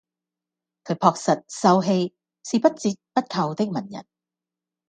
[0.83, 4.03] 他樸實、秀氣，是不折不扣的文人